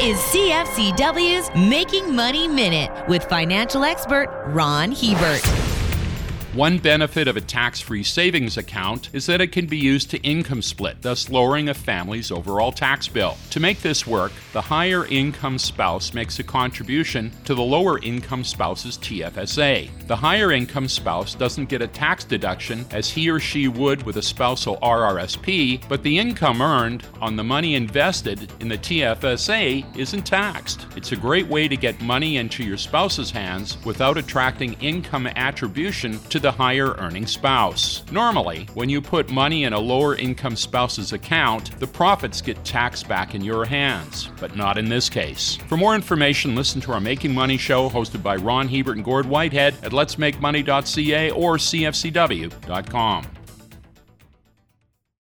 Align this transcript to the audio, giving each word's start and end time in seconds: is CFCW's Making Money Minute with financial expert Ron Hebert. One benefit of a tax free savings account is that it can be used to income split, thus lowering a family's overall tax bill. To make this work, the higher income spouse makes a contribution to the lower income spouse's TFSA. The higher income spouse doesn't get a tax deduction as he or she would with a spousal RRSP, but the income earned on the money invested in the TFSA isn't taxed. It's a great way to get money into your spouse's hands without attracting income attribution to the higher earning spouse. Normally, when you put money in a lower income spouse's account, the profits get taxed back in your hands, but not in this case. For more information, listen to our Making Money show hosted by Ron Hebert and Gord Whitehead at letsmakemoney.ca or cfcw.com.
is 0.00 0.16
CFCW's 0.18 1.50
Making 1.68 2.14
Money 2.14 2.46
Minute 2.46 3.08
with 3.08 3.24
financial 3.24 3.82
expert 3.82 4.28
Ron 4.46 4.92
Hebert. 4.92 5.44
One 6.54 6.78
benefit 6.78 7.26
of 7.26 7.36
a 7.36 7.40
tax 7.40 7.80
free 7.80 8.04
savings 8.04 8.56
account 8.56 9.10
is 9.12 9.26
that 9.26 9.40
it 9.40 9.48
can 9.48 9.66
be 9.66 9.76
used 9.76 10.08
to 10.12 10.18
income 10.18 10.62
split, 10.62 11.02
thus 11.02 11.30
lowering 11.30 11.68
a 11.68 11.74
family's 11.74 12.30
overall 12.30 12.70
tax 12.70 13.08
bill. 13.08 13.36
To 13.50 13.58
make 13.58 13.82
this 13.82 14.06
work, 14.06 14.30
the 14.52 14.62
higher 14.62 15.06
income 15.06 15.58
spouse 15.58 16.14
makes 16.14 16.38
a 16.38 16.42
contribution 16.42 17.30
to 17.44 17.54
the 17.54 17.62
lower 17.62 17.98
income 18.00 18.44
spouse's 18.44 18.96
TFSA. 18.98 19.90
The 20.06 20.16
higher 20.16 20.52
income 20.52 20.88
spouse 20.88 21.34
doesn't 21.34 21.68
get 21.68 21.82
a 21.82 21.86
tax 21.86 22.24
deduction 22.24 22.86
as 22.90 23.10
he 23.10 23.28
or 23.28 23.40
she 23.40 23.68
would 23.68 24.02
with 24.04 24.16
a 24.16 24.22
spousal 24.22 24.78
RRSP, 24.78 25.86
but 25.88 26.02
the 26.02 26.18
income 26.18 26.62
earned 26.62 27.06
on 27.20 27.36
the 27.36 27.44
money 27.44 27.74
invested 27.74 28.50
in 28.60 28.68
the 28.68 28.78
TFSA 28.78 29.96
isn't 29.96 30.26
taxed. 30.26 30.86
It's 30.96 31.12
a 31.12 31.16
great 31.16 31.46
way 31.46 31.68
to 31.68 31.76
get 31.76 32.00
money 32.00 32.38
into 32.38 32.64
your 32.64 32.78
spouse's 32.78 33.30
hands 33.30 33.76
without 33.84 34.16
attracting 34.16 34.74
income 34.74 35.26
attribution 35.26 36.18
to 36.30 36.38
the 36.38 36.50
higher 36.50 36.94
earning 36.94 37.26
spouse. 37.26 38.02
Normally, 38.10 38.66
when 38.74 38.88
you 38.88 39.02
put 39.02 39.30
money 39.30 39.64
in 39.64 39.74
a 39.74 39.78
lower 39.78 40.16
income 40.16 40.56
spouse's 40.56 41.12
account, 41.12 41.78
the 41.80 41.86
profits 41.86 42.40
get 42.40 42.64
taxed 42.64 43.08
back 43.08 43.34
in 43.34 43.44
your 43.44 43.64
hands, 43.64 44.30
but 44.40 44.47
not 44.56 44.78
in 44.78 44.88
this 44.88 45.08
case. 45.08 45.56
For 45.68 45.76
more 45.76 45.94
information, 45.94 46.54
listen 46.54 46.80
to 46.82 46.92
our 46.92 47.00
Making 47.00 47.34
Money 47.34 47.56
show 47.56 47.88
hosted 47.88 48.22
by 48.22 48.36
Ron 48.36 48.68
Hebert 48.68 48.96
and 48.96 49.04
Gord 49.04 49.26
Whitehead 49.26 49.74
at 49.82 49.92
letsmakemoney.ca 49.92 51.30
or 51.30 51.56
cfcw.com. 51.56 53.26